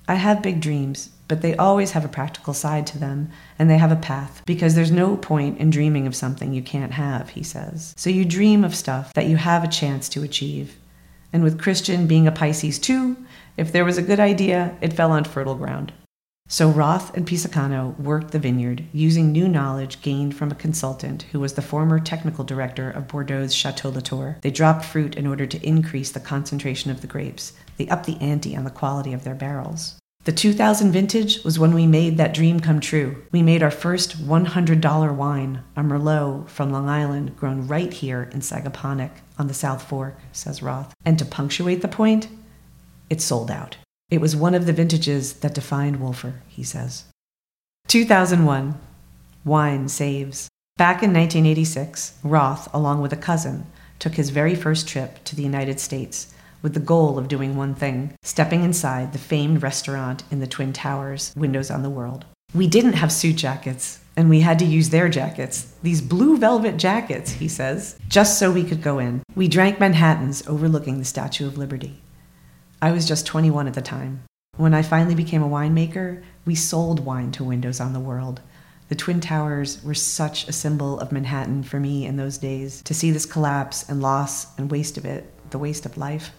I 0.07 0.15
have 0.15 0.41
big 0.41 0.61
dreams, 0.61 1.09
but 1.27 1.41
they 1.41 1.55
always 1.57 1.91
have 1.91 2.05
a 2.05 2.09
practical 2.09 2.53
side 2.53 2.87
to 2.87 2.97
them, 2.97 3.29
and 3.59 3.69
they 3.69 3.77
have 3.77 3.91
a 3.91 3.97
path, 3.97 4.41
because 4.45 4.75
there's 4.75 4.91
no 4.91 5.17
point 5.17 5.57
in 5.59 5.69
dreaming 5.69 6.07
of 6.07 6.15
something 6.15 6.53
you 6.53 6.61
can't 6.61 6.93
have, 6.93 7.29
he 7.29 7.43
says. 7.43 7.93
So 7.97 8.09
you 8.09 8.23
dream 8.23 8.63
of 8.63 8.75
stuff 8.75 9.13
that 9.13 9.27
you 9.27 9.35
have 9.35 9.63
a 9.63 9.67
chance 9.67 10.07
to 10.09 10.23
achieve. 10.23 10.77
And 11.33 11.43
with 11.43 11.59
Christian 11.59 12.07
being 12.07 12.27
a 12.27 12.31
Pisces 12.31 12.79
too, 12.79 13.17
if 13.57 13.71
there 13.73 13.83
was 13.83 13.97
a 13.97 14.01
good 14.01 14.19
idea, 14.19 14.77
it 14.79 14.93
fell 14.93 15.11
on 15.11 15.25
fertile 15.25 15.55
ground. 15.55 15.91
So 16.49 16.69
Roth 16.69 17.15
and 17.15 17.27
Pisacano 17.27 17.99
worked 17.99 18.31
the 18.31 18.39
vineyard 18.39 18.85
using 18.93 19.33
new 19.33 19.49
knowledge 19.49 20.01
gained 20.01 20.33
from 20.33 20.49
a 20.49 20.55
consultant 20.55 21.23
who 21.33 21.41
was 21.41 21.53
the 21.53 21.61
former 21.61 21.99
technical 21.99 22.45
director 22.45 22.89
of 22.89 23.07
Bordeaux's 23.07 23.53
Chateau 23.53 23.89
Latour. 23.89 24.37
They 24.41 24.51
dropped 24.51 24.85
fruit 24.85 25.17
in 25.17 25.27
order 25.27 25.45
to 25.45 25.67
increase 25.67 26.11
the 26.11 26.21
concentration 26.21 26.89
of 26.89 27.01
the 27.01 27.07
grapes. 27.07 27.51
They 27.75 27.89
upped 27.89 28.05
the 28.05 28.17
ante 28.21 28.55
on 28.55 28.63
the 28.63 28.69
quality 28.69 29.11
of 29.11 29.25
their 29.25 29.35
barrels. 29.35 29.99
The 30.23 30.31
2000 30.31 30.91
vintage 30.93 31.43
was 31.43 31.59
when 31.59 31.73
we 31.73 31.85
made 31.85 32.17
that 32.17 32.33
dream 32.33 32.61
come 32.61 32.79
true. 32.79 33.25
We 33.31 33.41
made 33.41 33.61
our 33.61 33.71
first 33.71 34.25
$100 34.25 35.15
wine, 35.15 35.63
a 35.75 35.81
Merlot 35.81 36.49
from 36.49 36.71
Long 36.71 36.87
Island, 36.87 37.35
grown 37.35 37.67
right 37.67 37.91
here 37.91 38.29
in 38.31 38.39
Sagaponack 38.39 39.11
on 39.37 39.47
the 39.47 39.53
South 39.53 39.83
Fork, 39.83 40.17
says 40.31 40.63
Roth. 40.63 40.93
And 41.03 41.19
to 41.19 41.25
punctuate 41.25 41.81
the 41.81 41.87
point, 41.89 42.29
it 43.09 43.21
sold 43.21 43.51
out. 43.51 43.77
It 44.09 44.21
was 44.21 44.37
one 44.37 44.55
of 44.55 44.65
the 44.65 44.73
vintages 44.73 45.33
that 45.33 45.53
defined 45.53 45.99
Wolfer, 45.99 46.35
he 46.47 46.63
says. 46.63 47.05
2001 47.89 48.79
Wine 49.43 49.89
Saves. 49.89 50.47
Back 50.77 51.03
in 51.03 51.11
1986, 51.11 52.19
Roth, 52.23 52.73
along 52.73 53.01
with 53.01 53.11
a 53.11 53.17
cousin, 53.17 53.65
took 53.99 54.13
his 54.13 54.29
very 54.29 54.55
first 54.55 54.87
trip 54.87 55.23
to 55.25 55.35
the 55.35 55.43
United 55.43 55.79
States 55.81 56.33
with 56.61 56.73
the 56.73 56.79
goal 56.79 57.17
of 57.17 57.27
doing 57.27 57.55
one 57.55 57.75
thing 57.75 58.13
stepping 58.23 58.63
inside 58.63 59.11
the 59.11 59.19
famed 59.19 59.61
restaurant 59.61 60.23
in 60.31 60.39
the 60.39 60.47
Twin 60.47 60.71
Towers, 60.71 61.33
Windows 61.35 61.69
on 61.69 61.83
the 61.83 61.89
World. 61.89 62.25
We 62.53 62.67
didn't 62.67 62.93
have 62.93 63.11
suit 63.11 63.35
jackets, 63.35 63.99
and 64.15 64.29
we 64.29 64.39
had 64.39 64.57
to 64.59 64.65
use 64.65 64.89
their 64.89 65.09
jackets, 65.09 65.73
these 65.83 66.01
blue 66.01 66.37
velvet 66.37 66.77
jackets, 66.77 67.31
he 67.31 67.49
says, 67.49 67.97
just 68.07 68.39
so 68.39 68.51
we 68.51 68.63
could 68.63 68.81
go 68.81 68.99
in. 68.99 69.21
We 69.35 69.49
drank 69.49 69.79
Manhattans 69.79 70.47
overlooking 70.47 70.97
the 70.97 71.05
Statue 71.05 71.45
of 71.45 71.57
Liberty. 71.57 72.01
I 72.79 72.91
was 72.91 73.07
just 73.07 73.25
21 73.25 73.67
at 73.67 73.73
the 73.73 73.81
time. 73.81 74.23
When 74.55 74.75
I 74.75 74.83
finally 74.83 75.15
became 75.15 75.41
a 75.41 75.49
winemaker, 75.49 76.21
we 76.45 76.53
sold 76.53 77.03
wine 77.03 77.31
to 77.31 77.43
Windows 77.43 77.79
on 77.79 77.93
the 77.93 77.99
World. 77.99 78.39
The 78.89 78.95
Twin 78.95 79.19
Towers 79.19 79.83
were 79.83 79.95
such 79.95 80.47
a 80.47 80.51
symbol 80.51 80.99
of 80.99 81.11
Manhattan 81.11 81.63
for 81.63 81.79
me 81.79 82.05
in 82.05 82.17
those 82.17 82.37
days. 82.37 82.83
To 82.83 82.93
see 82.93 83.09
this 83.09 83.25
collapse 83.25 83.89
and 83.89 83.99
loss 83.99 84.55
and 84.59 84.69
waste 84.69 84.95
of 84.95 85.05
it, 85.05 85.27
the 85.49 85.57
waste 85.57 85.87
of 85.87 85.97
life, 85.97 86.29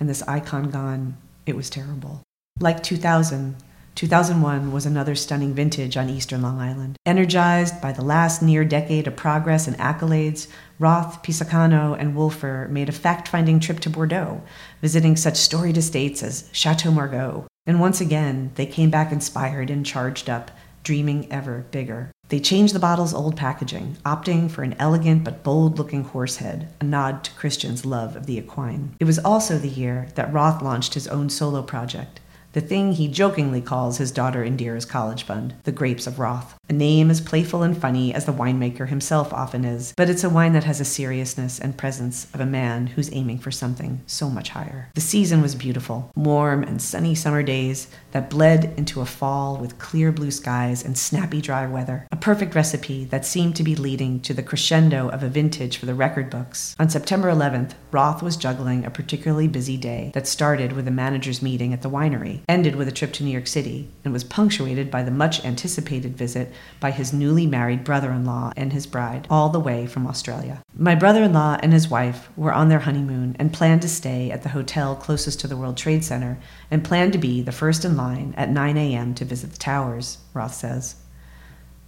and 0.00 0.08
this 0.08 0.22
icon 0.22 0.70
gone, 0.70 1.18
it 1.46 1.54
was 1.54 1.70
terrible. 1.70 2.20
Like 2.58 2.82
2000, 2.82 3.54
2001 3.96 4.72
was 4.72 4.84
another 4.84 5.14
stunning 5.14 5.54
vintage 5.54 5.96
on 5.96 6.10
eastern 6.10 6.42
Long 6.42 6.60
Island. 6.60 6.98
Energized 7.06 7.80
by 7.80 7.92
the 7.92 8.04
last 8.04 8.42
near 8.42 8.62
decade 8.62 9.06
of 9.06 9.16
progress 9.16 9.66
and 9.66 9.76
accolades, 9.78 10.48
Roth, 10.78 11.22
Pisacano, 11.22 11.98
and 11.98 12.14
Wolfer 12.14 12.68
made 12.70 12.90
a 12.90 12.92
fact 12.92 13.26
finding 13.26 13.58
trip 13.58 13.80
to 13.80 13.90
Bordeaux, 13.90 14.42
visiting 14.82 15.16
such 15.16 15.36
storied 15.36 15.78
estates 15.78 16.22
as 16.22 16.50
Chateau 16.52 16.90
Margaux. 16.90 17.46
And 17.64 17.80
once 17.80 18.02
again, 18.02 18.50
they 18.56 18.66
came 18.66 18.90
back 18.90 19.12
inspired 19.12 19.70
and 19.70 19.84
charged 19.86 20.28
up, 20.28 20.50
dreaming 20.82 21.26
ever 21.32 21.64
bigger. 21.70 22.12
They 22.28 22.38
changed 22.38 22.74
the 22.74 22.80
bottle's 22.80 23.14
old 23.14 23.36
packaging, 23.36 23.96
opting 24.04 24.50
for 24.50 24.62
an 24.62 24.76
elegant 24.78 25.24
but 25.24 25.42
bold 25.42 25.78
looking 25.78 26.04
horse 26.04 26.36
head, 26.36 26.68
a 26.82 26.84
nod 26.84 27.24
to 27.24 27.30
Christian's 27.32 27.86
love 27.86 28.14
of 28.14 28.26
the 28.26 28.36
equine. 28.36 28.94
It 29.00 29.04
was 29.04 29.18
also 29.18 29.56
the 29.56 29.68
year 29.68 30.08
that 30.16 30.32
Roth 30.32 30.60
launched 30.60 30.94
his 30.94 31.08
own 31.08 31.30
solo 31.30 31.62
project, 31.62 32.20
the 32.56 32.62
thing 32.62 32.92
he 32.92 33.06
jokingly 33.06 33.60
calls 33.60 33.98
his 33.98 34.10
daughter 34.10 34.42
Indira's 34.42 34.86
college 34.86 35.24
fund, 35.24 35.52
the 35.64 35.72
Grapes 35.72 36.06
of 36.06 36.18
Roth. 36.18 36.58
A 36.70 36.72
name 36.72 37.10
as 37.10 37.20
playful 37.20 37.62
and 37.62 37.76
funny 37.76 38.14
as 38.14 38.24
the 38.24 38.32
winemaker 38.32 38.88
himself 38.88 39.30
often 39.30 39.62
is, 39.62 39.92
but 39.94 40.08
it's 40.08 40.24
a 40.24 40.30
wine 40.30 40.54
that 40.54 40.64
has 40.64 40.80
a 40.80 40.84
seriousness 40.84 41.60
and 41.60 41.76
presence 41.76 42.26
of 42.32 42.40
a 42.40 42.46
man 42.46 42.86
who's 42.86 43.12
aiming 43.12 43.40
for 43.40 43.50
something 43.50 44.00
so 44.06 44.30
much 44.30 44.48
higher. 44.48 44.88
The 44.94 45.02
season 45.02 45.42
was 45.42 45.54
beautiful, 45.54 46.10
warm 46.16 46.62
and 46.62 46.80
sunny 46.80 47.14
summer 47.14 47.42
days 47.42 47.88
that 48.12 48.30
bled 48.30 48.72
into 48.78 49.02
a 49.02 49.06
fall 49.06 49.58
with 49.58 49.78
clear 49.78 50.10
blue 50.10 50.30
skies 50.30 50.82
and 50.82 50.96
snappy 50.96 51.42
dry 51.42 51.66
weather. 51.66 52.08
A 52.10 52.16
perfect 52.16 52.54
recipe 52.54 53.04
that 53.04 53.26
seemed 53.26 53.54
to 53.56 53.64
be 53.64 53.76
leading 53.76 54.18
to 54.20 54.32
the 54.32 54.42
crescendo 54.42 55.10
of 55.10 55.22
a 55.22 55.28
vintage 55.28 55.76
for 55.76 55.84
the 55.84 55.94
record 55.94 56.30
books. 56.30 56.74
On 56.78 56.88
September 56.88 57.28
11th, 57.28 57.72
Roth 57.90 58.22
was 58.22 58.38
juggling 58.38 58.86
a 58.86 58.90
particularly 58.90 59.46
busy 59.46 59.76
day 59.76 60.10
that 60.14 60.26
started 60.26 60.72
with 60.72 60.88
a 60.88 60.90
manager's 60.90 61.42
meeting 61.42 61.74
at 61.74 61.82
the 61.82 61.90
winery 61.90 62.40
ended 62.48 62.76
with 62.76 62.88
a 62.88 62.92
trip 62.92 63.12
to 63.12 63.24
New 63.24 63.30
York 63.30 63.46
City, 63.46 63.88
and 64.04 64.12
was 64.12 64.24
punctuated 64.24 64.90
by 64.90 65.02
the 65.02 65.10
much 65.10 65.44
anticipated 65.44 66.16
visit 66.16 66.52
by 66.80 66.90
his 66.90 67.12
newly 67.12 67.46
married 67.46 67.84
brother 67.84 68.10
in 68.12 68.24
law 68.24 68.52
and 68.56 68.72
his 68.72 68.86
bride, 68.86 69.26
all 69.28 69.48
the 69.48 69.60
way 69.60 69.86
from 69.86 70.06
Australia. 70.06 70.62
My 70.76 70.94
brother 70.94 71.22
in 71.22 71.32
law 71.32 71.58
and 71.62 71.72
his 71.72 71.88
wife 71.88 72.28
were 72.36 72.52
on 72.52 72.68
their 72.68 72.80
honeymoon 72.80 73.36
and 73.38 73.52
planned 73.52 73.82
to 73.82 73.88
stay 73.88 74.30
at 74.30 74.42
the 74.42 74.50
hotel 74.50 74.94
closest 74.94 75.40
to 75.40 75.48
the 75.48 75.56
World 75.56 75.76
Trade 75.76 76.04
Center 76.04 76.38
and 76.70 76.84
planned 76.84 77.12
to 77.12 77.18
be 77.18 77.42
the 77.42 77.52
first 77.52 77.84
in 77.84 77.96
line 77.96 78.34
at 78.36 78.50
9 78.50 78.76
a.m. 78.76 79.14
to 79.14 79.24
visit 79.24 79.52
the 79.52 79.58
towers, 79.58 80.18
Roth 80.34 80.54
says. 80.54 80.96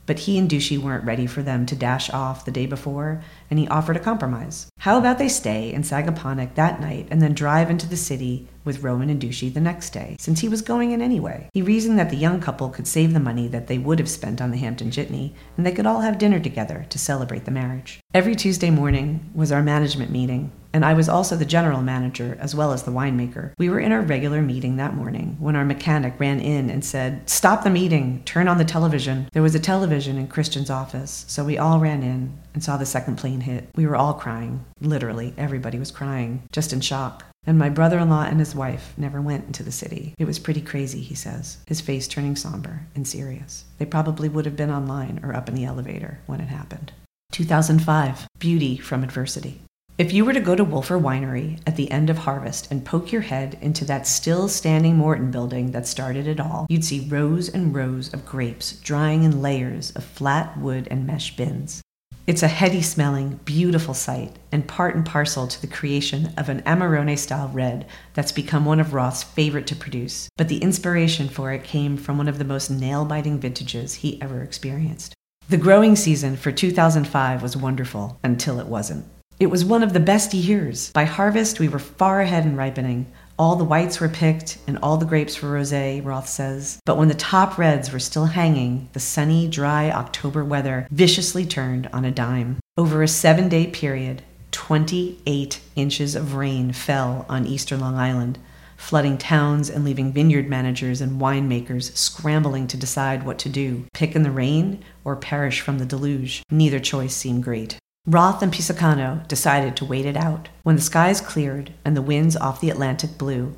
But 0.08 0.20
he 0.20 0.38
and 0.38 0.48
Dushy 0.48 0.78
weren't 0.78 1.04
ready 1.04 1.26
for 1.26 1.42
them 1.42 1.66
to 1.66 1.76
dash 1.76 2.08
off 2.08 2.46
the 2.46 2.50
day 2.50 2.64
before, 2.64 3.22
and 3.50 3.58
he 3.58 3.68
offered 3.68 3.98
a 3.98 4.00
compromise. 4.00 4.66
How 4.78 4.96
about 4.96 5.18
they 5.18 5.28
stay 5.28 5.70
in 5.70 5.82
Sagaponack 5.82 6.54
that 6.54 6.80
night 6.80 7.08
and 7.10 7.20
then 7.20 7.34
drive 7.34 7.68
into 7.68 7.86
the 7.86 7.96
city 7.96 8.48
with 8.64 8.82
Roman 8.82 9.10
and 9.10 9.20
Dushy 9.20 9.50
the 9.50 9.60
next 9.60 9.90
day, 9.90 10.16
since 10.18 10.40
he 10.40 10.48
was 10.48 10.62
going 10.62 10.92
in 10.92 11.02
anyway. 11.02 11.50
He 11.52 11.60
reasoned 11.60 11.98
that 11.98 12.08
the 12.08 12.16
young 12.16 12.40
couple 12.40 12.70
could 12.70 12.86
save 12.86 13.12
the 13.12 13.20
money 13.20 13.48
that 13.48 13.66
they 13.66 13.76
would 13.76 13.98
have 13.98 14.08
spent 14.08 14.40
on 14.40 14.50
the 14.50 14.58
Hampton 14.58 14.90
Jitney, 14.90 15.34
and 15.56 15.66
they 15.66 15.72
could 15.72 15.86
all 15.86 16.00
have 16.00 16.18
dinner 16.18 16.40
together 16.40 16.86
to 16.88 16.98
celebrate 16.98 17.44
the 17.44 17.50
marriage. 17.50 18.00
Every 18.14 18.34
Tuesday 18.34 18.70
morning 18.70 19.30
was 19.34 19.52
our 19.52 19.62
management 19.62 20.10
meeting, 20.10 20.52
and 20.78 20.84
I 20.84 20.94
was 20.94 21.08
also 21.08 21.34
the 21.34 21.44
general 21.44 21.82
manager 21.82 22.38
as 22.38 22.54
well 22.54 22.70
as 22.70 22.84
the 22.84 22.92
winemaker. 22.92 23.50
We 23.58 23.68
were 23.68 23.80
in 23.80 23.90
our 23.90 24.00
regular 24.00 24.40
meeting 24.40 24.76
that 24.76 24.94
morning 24.94 25.36
when 25.40 25.56
our 25.56 25.64
mechanic 25.64 26.14
ran 26.20 26.38
in 26.38 26.70
and 26.70 26.84
said, 26.84 27.28
Stop 27.28 27.64
the 27.64 27.68
meeting, 27.68 28.22
turn 28.24 28.46
on 28.46 28.58
the 28.58 28.64
television. 28.64 29.28
There 29.32 29.42
was 29.42 29.56
a 29.56 29.58
television 29.58 30.18
in 30.18 30.28
Christian's 30.28 30.70
office, 30.70 31.24
so 31.26 31.42
we 31.42 31.58
all 31.58 31.80
ran 31.80 32.04
in 32.04 32.38
and 32.54 32.62
saw 32.62 32.76
the 32.76 32.86
second 32.86 33.16
plane 33.16 33.40
hit. 33.40 33.68
We 33.74 33.88
were 33.88 33.96
all 33.96 34.14
crying. 34.14 34.64
Literally, 34.80 35.34
everybody 35.36 35.80
was 35.80 35.90
crying, 35.90 36.44
just 36.52 36.72
in 36.72 36.80
shock. 36.80 37.24
And 37.44 37.58
my 37.58 37.70
brother 37.70 37.98
in 37.98 38.08
law 38.08 38.22
and 38.22 38.38
his 38.38 38.54
wife 38.54 38.94
never 38.96 39.20
went 39.20 39.46
into 39.46 39.64
the 39.64 39.72
city. 39.72 40.14
It 40.16 40.26
was 40.26 40.38
pretty 40.38 40.60
crazy, 40.60 41.00
he 41.00 41.16
says, 41.16 41.58
his 41.66 41.80
face 41.80 42.06
turning 42.06 42.36
somber 42.36 42.86
and 42.94 43.04
serious. 43.04 43.64
They 43.78 43.84
probably 43.84 44.28
would 44.28 44.44
have 44.44 44.54
been 44.54 44.70
online 44.70 45.18
or 45.24 45.34
up 45.34 45.48
in 45.48 45.56
the 45.56 45.64
elevator 45.64 46.20
when 46.26 46.40
it 46.40 46.50
happened. 46.50 46.92
2005 47.32 48.28
Beauty 48.38 48.76
from 48.76 49.02
Adversity. 49.02 49.62
If 49.98 50.12
you 50.12 50.24
were 50.24 50.32
to 50.32 50.38
go 50.38 50.54
to 50.54 50.62
Wolfer 50.62 50.96
Winery 50.96 51.58
at 51.66 51.74
the 51.74 51.90
end 51.90 52.08
of 52.08 52.18
harvest 52.18 52.70
and 52.70 52.84
poke 52.84 53.10
your 53.10 53.22
head 53.22 53.58
into 53.60 53.84
that 53.86 54.06
still 54.06 54.46
standing 54.46 54.96
Morton 54.96 55.32
building 55.32 55.72
that 55.72 55.88
started 55.88 56.28
it 56.28 56.38
all, 56.38 56.68
you'd 56.70 56.84
see 56.84 57.08
rows 57.08 57.48
and 57.48 57.74
rows 57.74 58.14
of 58.14 58.24
grapes 58.24 58.74
drying 58.74 59.24
in 59.24 59.42
layers 59.42 59.90
of 59.96 60.04
flat 60.04 60.56
wood 60.56 60.86
and 60.88 61.04
mesh 61.04 61.34
bins. 61.34 61.82
It's 62.28 62.44
a 62.44 62.46
heady 62.46 62.80
smelling, 62.80 63.40
beautiful 63.44 63.92
sight, 63.92 64.36
and 64.52 64.68
part 64.68 64.94
and 64.94 65.04
parcel 65.04 65.48
to 65.48 65.60
the 65.60 65.66
creation 65.66 66.32
of 66.36 66.48
an 66.48 66.62
Amarone 66.62 67.18
style 67.18 67.50
red 67.52 67.84
that's 68.14 68.30
become 68.30 68.64
one 68.64 68.78
of 68.78 68.94
Roth's 68.94 69.24
favorite 69.24 69.66
to 69.66 69.74
produce. 69.74 70.28
But 70.36 70.46
the 70.46 70.62
inspiration 70.62 71.28
for 71.28 71.50
it 71.50 71.64
came 71.64 71.96
from 71.96 72.18
one 72.18 72.28
of 72.28 72.38
the 72.38 72.44
most 72.44 72.70
nail 72.70 73.04
biting 73.04 73.40
vintages 73.40 73.94
he 73.94 74.22
ever 74.22 74.44
experienced. 74.44 75.14
The 75.48 75.56
growing 75.56 75.96
season 75.96 76.36
for 76.36 76.52
2005 76.52 77.42
was 77.42 77.56
wonderful 77.56 78.20
until 78.22 78.60
it 78.60 78.66
wasn't. 78.66 79.04
It 79.40 79.50
was 79.50 79.64
one 79.64 79.82
of 79.82 79.92
the 79.92 80.00
best 80.00 80.34
years. 80.34 80.90
By 80.92 81.04
harvest, 81.04 81.60
we 81.60 81.68
were 81.68 81.78
far 81.78 82.20
ahead 82.20 82.44
in 82.44 82.56
ripening, 82.56 83.06
all 83.38 83.54
the 83.54 83.62
whites 83.64 84.00
were 84.00 84.08
picked 84.08 84.58
and 84.66 84.76
all 84.82 84.96
the 84.96 85.06
grapes 85.06 85.40
were 85.40 85.50
rosé, 85.50 86.04
Roth 86.04 86.28
says. 86.28 86.80
But 86.84 86.96
when 86.98 87.06
the 87.06 87.14
top 87.14 87.56
reds 87.56 87.92
were 87.92 88.00
still 88.00 88.26
hanging, 88.26 88.88
the 88.94 89.00
sunny, 89.00 89.46
dry 89.46 89.92
October 89.92 90.44
weather 90.44 90.88
viciously 90.90 91.46
turned 91.46 91.88
on 91.92 92.04
a 92.04 92.10
dime. 92.10 92.58
Over 92.76 93.00
a 93.00 93.08
seven 93.08 93.48
day 93.48 93.68
period, 93.68 94.22
28 94.50 95.60
inches 95.76 96.16
of 96.16 96.34
rain 96.34 96.72
fell 96.72 97.24
on 97.28 97.46
eastern 97.46 97.78
Long 97.78 97.94
Island, 97.94 98.40
flooding 98.76 99.18
towns 99.18 99.70
and 99.70 99.84
leaving 99.84 100.12
vineyard 100.12 100.48
managers 100.48 101.00
and 101.00 101.20
winemakers 101.20 101.96
scrambling 101.96 102.66
to 102.66 102.76
decide 102.76 103.24
what 103.24 103.38
to 103.38 103.48
do 103.48 103.84
pick 103.92 104.16
in 104.16 104.24
the 104.24 104.32
rain 104.32 104.82
or 105.04 105.14
perish 105.14 105.60
from 105.60 105.78
the 105.78 105.86
deluge. 105.86 106.42
Neither 106.50 106.80
choice 106.80 107.14
seemed 107.14 107.44
great. 107.44 107.78
Roth 108.08 108.40
and 108.40 108.50
Pisacano 108.50 109.28
decided 109.28 109.76
to 109.76 109.84
wait 109.84 110.06
it 110.06 110.16
out. 110.16 110.48
When 110.62 110.76
the 110.76 110.80
skies 110.80 111.20
cleared 111.20 111.74
and 111.84 111.94
the 111.94 112.00
winds 112.00 112.38
off 112.38 112.58
the 112.58 112.70
Atlantic 112.70 113.18
blew, 113.18 113.54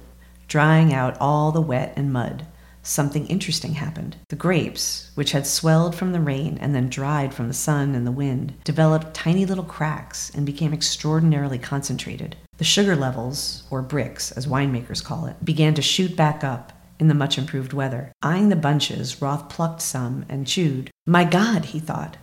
drying 0.49 0.93
out 0.93 1.17
all 1.21 1.53
the 1.53 1.61
wet 1.61 1.93
and 1.95 2.13
mud, 2.13 2.47
something 2.83 3.29
interesting 3.29 3.75
happened. 3.75 4.17
The 4.29 4.35
grapes, 4.35 5.13
which 5.15 5.31
had 5.31 5.47
swelled 5.47 5.95
from 5.95 6.11
the 6.11 6.19
rain 6.19 6.59
and 6.61 6.75
then 6.75 6.89
dried 6.89 7.33
from 7.33 7.47
the 7.47 7.55
sun 7.55 7.95
and 7.95 8.05
the 8.05 8.11
wind, 8.11 8.55
developed 8.65 9.15
tiny 9.15 9.47
little 9.47 9.63
cracks 9.63 10.33
and 10.35 10.45
became 10.45 10.75
extraordinarily 10.75 11.59
concentrated. 11.59 12.35
The 12.59 12.65
sugar 12.65 12.97
levels, 12.97 13.63
or 13.71 13.85
Brix 13.85 14.37
as 14.37 14.49
winemakers 14.49 15.05
call 15.05 15.27
it, 15.27 15.45
began 15.45 15.75
to 15.75 15.83
shoot 15.83 16.17
back 16.17 16.43
up 16.43 16.73
in 16.99 17.07
the 17.07 17.15
much 17.15 17.39
improved 17.39 17.73
weather. 17.73 18.11
Eyeing 18.21 18.49
the 18.49 18.57
bunches, 18.57 19.23
Roth 19.23 19.49
plucked 19.49 19.81
some 19.81 20.25
and 20.29 20.45
chewed. 20.45 20.91
My 21.07 21.23
God, 21.23 21.67
he 21.67 21.79
thought, 21.79 22.17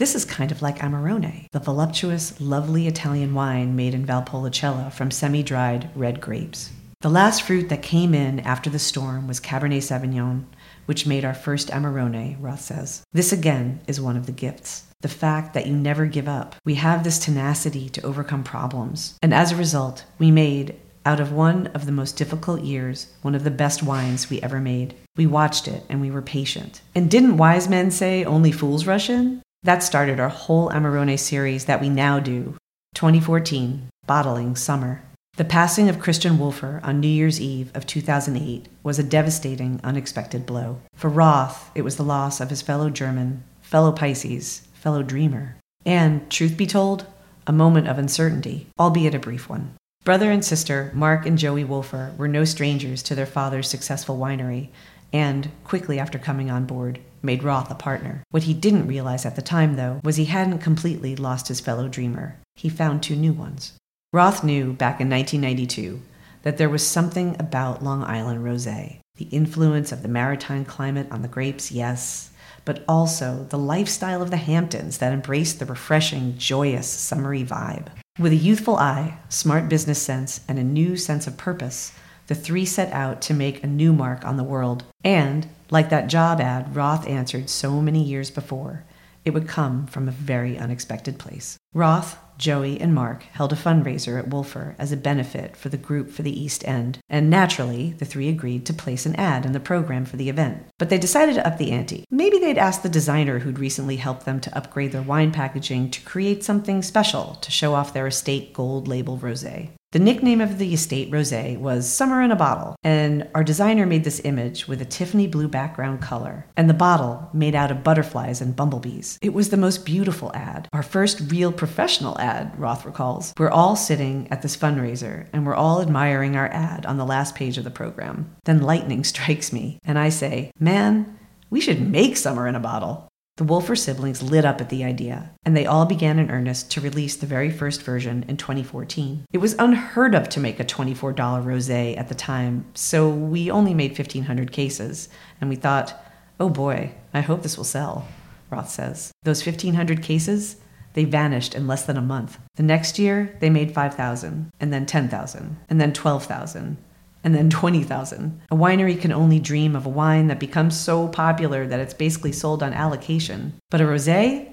this 0.00 0.14
is 0.14 0.24
kind 0.24 0.50
of 0.50 0.62
like 0.62 0.78
Amarone, 0.78 1.46
the 1.52 1.60
voluptuous, 1.60 2.40
lovely 2.40 2.86
Italian 2.86 3.34
wine 3.34 3.76
made 3.76 3.92
in 3.92 4.06
Valpolicella 4.06 4.90
from 4.90 5.10
semi 5.10 5.42
dried 5.42 5.90
red 5.94 6.22
grapes. 6.22 6.70
The 7.02 7.10
last 7.10 7.42
fruit 7.42 7.68
that 7.68 7.82
came 7.82 8.14
in 8.14 8.40
after 8.40 8.70
the 8.70 8.78
storm 8.78 9.28
was 9.28 9.40
Cabernet 9.40 9.82
Sauvignon, 9.82 10.46
which 10.86 11.06
made 11.06 11.22
our 11.22 11.34
first 11.34 11.68
Amarone, 11.68 12.38
Roth 12.40 12.62
says. 12.62 13.02
This 13.12 13.30
again 13.30 13.80
is 13.86 14.00
one 14.00 14.16
of 14.16 14.24
the 14.24 14.32
gifts. 14.32 14.86
The 15.02 15.08
fact 15.08 15.52
that 15.52 15.66
you 15.66 15.76
never 15.76 16.06
give 16.06 16.28
up. 16.28 16.56
We 16.64 16.76
have 16.76 17.04
this 17.04 17.18
tenacity 17.18 17.90
to 17.90 18.02
overcome 18.02 18.42
problems. 18.42 19.18
And 19.20 19.34
as 19.34 19.52
a 19.52 19.56
result, 19.56 20.06
we 20.18 20.30
made 20.30 20.76
out 21.04 21.20
of 21.20 21.32
one 21.32 21.66
of 21.68 21.84
the 21.84 21.92
most 21.92 22.16
difficult 22.16 22.62
years, 22.62 23.12
one 23.20 23.34
of 23.34 23.44
the 23.44 23.50
best 23.50 23.82
wines 23.82 24.30
we 24.30 24.40
ever 24.40 24.60
made. 24.60 24.94
We 25.16 25.26
watched 25.26 25.68
it 25.68 25.84
and 25.90 26.00
we 26.00 26.10
were 26.10 26.22
patient. 26.22 26.80
And 26.94 27.10
didn't 27.10 27.36
wise 27.36 27.68
men 27.68 27.90
say 27.90 28.24
only 28.24 28.50
fools 28.50 28.86
rush 28.86 29.10
in? 29.10 29.42
That 29.62 29.82
started 29.82 30.18
our 30.18 30.30
whole 30.30 30.70
Amarone 30.70 31.18
series 31.18 31.66
that 31.66 31.82
we 31.82 31.90
now 31.90 32.18
do. 32.18 32.56
2014, 32.94 33.90
Bottling 34.06 34.56
Summer. 34.56 35.02
The 35.36 35.44
passing 35.44 35.90
of 35.90 35.98
Christian 35.98 36.38
Wolfer 36.38 36.80
on 36.82 36.98
New 36.98 37.08
Year's 37.08 37.38
Eve 37.38 37.70
of 37.74 37.86
2008 37.86 38.68
was 38.82 38.98
a 38.98 39.02
devastating, 39.02 39.78
unexpected 39.84 40.46
blow. 40.46 40.80
For 40.94 41.10
Roth, 41.10 41.70
it 41.74 41.82
was 41.82 41.96
the 41.96 42.02
loss 42.02 42.40
of 42.40 42.48
his 42.48 42.62
fellow 42.62 42.88
German, 42.88 43.44
fellow 43.60 43.92
Pisces, 43.92 44.62
fellow 44.72 45.02
dreamer. 45.02 45.56
And, 45.84 46.30
truth 46.30 46.56
be 46.56 46.66
told, 46.66 47.04
a 47.46 47.52
moment 47.52 47.86
of 47.86 47.98
uncertainty, 47.98 48.66
albeit 48.78 49.14
a 49.14 49.18
brief 49.18 49.50
one. 49.50 49.74
Brother 50.04 50.30
and 50.30 50.42
sister, 50.42 50.90
Mark 50.94 51.26
and 51.26 51.36
Joey 51.36 51.64
Wolfer, 51.64 52.14
were 52.16 52.28
no 52.28 52.44
strangers 52.46 53.02
to 53.02 53.14
their 53.14 53.26
father's 53.26 53.68
successful 53.68 54.16
winery, 54.16 54.70
and, 55.12 55.50
quickly 55.64 55.98
after 55.98 56.18
coming 56.18 56.50
on 56.50 56.64
board, 56.64 56.98
made 57.22 57.42
Roth 57.42 57.70
a 57.70 57.74
partner. 57.74 58.22
What 58.30 58.44
he 58.44 58.54
didn't 58.54 58.86
realize 58.86 59.26
at 59.26 59.36
the 59.36 59.42
time, 59.42 59.76
though, 59.76 60.00
was 60.02 60.16
he 60.16 60.26
hadn't 60.26 60.58
completely 60.58 61.16
lost 61.16 61.48
his 61.48 61.60
fellow 61.60 61.88
dreamer. 61.88 62.38
He 62.54 62.68
found 62.68 63.02
two 63.02 63.16
new 63.16 63.32
ones. 63.32 63.74
Roth 64.12 64.42
knew 64.42 64.72
back 64.72 65.00
in 65.00 65.08
1992 65.08 66.00
that 66.42 66.58
there 66.58 66.68
was 66.68 66.86
something 66.86 67.36
about 67.38 67.84
Long 67.84 68.02
Island 68.02 68.44
rosé. 68.44 68.98
The 69.16 69.26
influence 69.26 69.92
of 69.92 70.02
the 70.02 70.08
maritime 70.08 70.64
climate 70.64 71.06
on 71.10 71.22
the 71.22 71.28
grapes, 71.28 71.70
yes, 71.70 72.30
but 72.64 72.84
also 72.88 73.46
the 73.50 73.58
lifestyle 73.58 74.22
of 74.22 74.30
the 74.30 74.36
Hamptons 74.36 74.98
that 74.98 75.12
embraced 75.12 75.58
the 75.58 75.66
refreshing, 75.66 76.36
joyous, 76.38 76.88
summery 76.88 77.44
vibe. 77.44 77.88
With 78.18 78.32
a 78.32 78.36
youthful 78.36 78.76
eye, 78.76 79.18
smart 79.28 79.68
business 79.68 80.00
sense, 80.00 80.40
and 80.48 80.58
a 80.58 80.64
new 80.64 80.96
sense 80.96 81.26
of 81.26 81.36
purpose, 81.36 81.92
the 82.26 82.34
three 82.34 82.64
set 82.64 82.92
out 82.92 83.20
to 83.22 83.34
make 83.34 83.62
a 83.62 83.66
new 83.66 83.92
mark 83.92 84.24
on 84.24 84.36
the 84.36 84.44
world. 84.44 84.84
And, 85.02 85.48
like 85.70 85.90
that 85.90 86.08
job 86.08 86.40
ad 86.40 86.74
Roth 86.74 87.06
answered 87.06 87.48
so 87.48 87.80
many 87.80 88.02
years 88.02 88.30
before, 88.30 88.84
it 89.24 89.34
would 89.34 89.48
come 89.48 89.86
from 89.86 90.08
a 90.08 90.12
very 90.12 90.58
unexpected 90.58 91.18
place. 91.18 91.58
Roth, 91.74 92.18
Joey, 92.38 92.80
and 92.80 92.94
Mark 92.94 93.24
held 93.24 93.52
a 93.52 93.56
fundraiser 93.56 94.18
at 94.18 94.28
Wolfer 94.28 94.74
as 94.78 94.92
a 94.92 94.96
benefit 94.96 95.56
for 95.56 95.68
the 95.68 95.76
group 95.76 96.10
for 96.10 96.22
the 96.22 96.40
East 96.40 96.66
End, 96.66 96.98
and 97.08 97.28
naturally, 97.28 97.92
the 97.98 98.06
three 98.06 98.30
agreed 98.30 98.64
to 98.66 98.72
place 98.72 99.04
an 99.04 99.14
ad 99.16 99.44
in 99.44 99.52
the 99.52 99.60
program 99.60 100.06
for 100.06 100.16
the 100.16 100.30
event. 100.30 100.64
But 100.78 100.88
they 100.88 100.98
decided 100.98 101.34
to 101.34 101.46
up 101.46 101.58
the 101.58 101.70
ante. 101.70 102.04
Maybe 102.10 102.38
they'd 102.38 102.56
ask 102.56 102.80
the 102.80 102.88
designer 102.88 103.40
who'd 103.40 103.58
recently 103.58 103.96
helped 103.96 104.24
them 104.24 104.40
to 104.40 104.56
upgrade 104.56 104.92
their 104.92 105.02
wine 105.02 105.32
packaging 105.32 105.90
to 105.90 106.00
create 106.00 106.42
something 106.42 106.82
special 106.82 107.34
to 107.42 107.50
show 107.50 107.74
off 107.74 107.92
their 107.92 108.06
estate 108.06 108.54
gold 108.54 108.88
label 108.88 109.18
rosé. 109.18 109.70
The 109.92 109.98
nickname 109.98 110.40
of 110.40 110.58
the 110.58 110.72
estate 110.72 111.10
rosé 111.10 111.58
was 111.58 111.90
Summer 111.90 112.22
in 112.22 112.30
a 112.30 112.36
Bottle, 112.36 112.76
and 112.84 113.28
our 113.34 113.42
designer 113.42 113.86
made 113.86 114.04
this 114.04 114.20
image 114.24 114.68
with 114.68 114.80
a 114.80 114.84
Tiffany 114.84 115.26
blue 115.26 115.48
background 115.48 116.00
color, 116.00 116.46
and 116.56 116.70
the 116.70 116.74
bottle 116.74 117.28
made 117.32 117.56
out 117.56 117.72
of 117.72 117.82
butterflies 117.82 118.40
and 118.40 118.54
bumblebees. 118.54 119.18
It 119.20 119.34
was 119.34 119.48
the 119.48 119.56
most 119.56 119.84
beautiful 119.84 120.30
ad, 120.32 120.68
our 120.72 120.84
first 120.84 121.32
real 121.32 121.50
professional 121.50 122.16
ad, 122.20 122.56
Roth 122.56 122.86
recalls. 122.86 123.34
We're 123.36 123.50
all 123.50 123.74
sitting 123.74 124.28
at 124.30 124.42
this 124.42 124.56
fundraiser, 124.56 125.26
and 125.32 125.44
we're 125.44 125.56
all 125.56 125.82
admiring 125.82 126.36
our 126.36 126.46
ad 126.46 126.86
on 126.86 126.96
the 126.96 127.04
last 127.04 127.34
page 127.34 127.58
of 127.58 127.64
the 127.64 127.70
program. 127.72 128.32
Then 128.44 128.62
lightning 128.62 129.02
strikes 129.12 129.52
me, 129.52 129.80
and 129.82 129.98
I 129.98 130.10
say, 130.10 130.52
Man, 130.60 131.18
we 131.50 131.60
should 131.60 131.80
make 131.80 132.16
Summer 132.16 132.46
in 132.46 132.54
a 132.54 132.60
Bottle. 132.60 133.09
The 133.40 133.44
Wolfer 133.44 133.74
siblings 133.74 134.22
lit 134.22 134.44
up 134.44 134.60
at 134.60 134.68
the 134.68 134.84
idea, 134.84 135.30
and 135.46 135.56
they 135.56 135.64
all 135.64 135.86
began 135.86 136.18
in 136.18 136.30
earnest 136.30 136.70
to 136.72 136.80
release 136.82 137.16
the 137.16 137.26
very 137.26 137.50
first 137.50 137.80
version 137.80 138.22
in 138.28 138.36
2014. 138.36 139.24
It 139.32 139.38
was 139.38 139.54
unheard 139.58 140.14
of 140.14 140.28
to 140.28 140.40
make 140.40 140.60
a 140.60 140.64
$24 140.64 141.14
rosé 141.14 141.96
at 141.96 142.10
the 142.10 142.14
time, 142.14 142.66
so 142.74 143.08
we 143.08 143.50
only 143.50 143.72
made 143.72 143.92
1,500 143.92 144.52
cases, 144.52 145.08
and 145.40 145.48
we 145.48 145.56
thought, 145.56 145.94
oh 146.38 146.50
boy, 146.50 146.92
I 147.14 147.22
hope 147.22 147.42
this 147.42 147.56
will 147.56 147.64
sell, 147.64 148.06
Roth 148.50 148.68
says. 148.68 149.10
Those 149.22 149.46
1,500 149.46 150.02
cases, 150.02 150.56
they 150.92 151.04
vanished 151.04 151.54
in 151.54 151.66
less 151.66 151.86
than 151.86 151.96
a 151.96 152.02
month. 152.02 152.36
The 152.56 152.62
next 152.62 152.98
year, 152.98 153.34
they 153.40 153.48
made 153.48 153.72
5,000, 153.72 154.52
and 154.60 154.70
then 154.70 154.84
10,000, 154.84 155.56
and 155.70 155.80
then 155.80 155.94
12,000, 155.94 156.76
and 157.22 157.34
then 157.34 157.50
20,000. 157.50 158.40
A 158.50 158.56
winery 158.56 159.00
can 159.00 159.12
only 159.12 159.38
dream 159.38 159.76
of 159.76 159.86
a 159.86 159.90
wine 159.90 160.28
that 160.28 160.40
becomes 160.40 160.78
so 160.78 161.08
popular 161.08 161.66
that 161.66 161.80
it's 161.80 161.94
basically 161.94 162.32
sold 162.32 162.62
on 162.62 162.72
allocation. 162.72 163.54
But 163.70 163.80
a 163.80 163.84
rosé, 163.84 164.52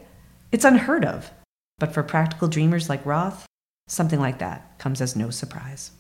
it's 0.52 0.66
unheard 0.66 1.06
of. 1.06 1.32
But 1.80 1.94
for 1.94 2.04
practical 2.04 2.48
dreamers 2.48 2.90
like 2.90 3.06
Roth, 3.06 3.46
something 3.88 4.20
like 4.20 4.40
that 4.40 4.78
comes 4.80 5.02
as 5.02 5.16
no 5.16 5.30
surprise. 5.30 5.92